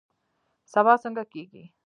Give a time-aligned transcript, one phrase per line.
[0.73, 1.63] سبا څنګه کیږي؟